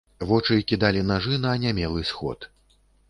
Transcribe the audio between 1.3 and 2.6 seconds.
на анямелы сход.